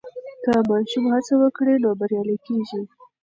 [0.43, 2.81] که ماشوم هڅه وکړي نو بریالی کېږي.